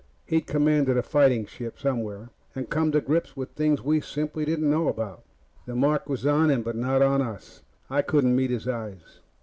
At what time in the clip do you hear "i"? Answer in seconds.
7.87-8.01